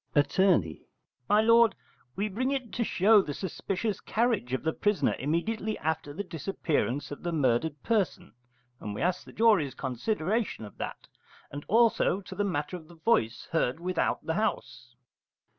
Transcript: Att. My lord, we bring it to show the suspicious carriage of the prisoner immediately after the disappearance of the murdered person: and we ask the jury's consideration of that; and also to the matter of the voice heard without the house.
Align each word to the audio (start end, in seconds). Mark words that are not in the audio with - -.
Att. 0.15 0.39
My 1.29 1.41
lord, 1.41 1.75
we 2.15 2.27
bring 2.27 2.49
it 2.49 2.73
to 2.73 2.83
show 2.83 3.21
the 3.21 3.35
suspicious 3.35 3.99
carriage 4.01 4.51
of 4.51 4.63
the 4.63 4.73
prisoner 4.73 5.15
immediately 5.19 5.77
after 5.77 6.11
the 6.11 6.23
disappearance 6.23 7.11
of 7.11 7.21
the 7.21 7.31
murdered 7.31 7.83
person: 7.83 8.33
and 8.79 8.95
we 8.95 9.01
ask 9.03 9.23
the 9.25 9.31
jury's 9.31 9.75
consideration 9.75 10.65
of 10.65 10.79
that; 10.79 11.07
and 11.51 11.63
also 11.67 12.19
to 12.21 12.33
the 12.33 12.43
matter 12.43 12.75
of 12.75 12.87
the 12.87 12.95
voice 12.95 13.47
heard 13.51 13.79
without 13.79 14.25
the 14.25 14.33
house. 14.33 14.95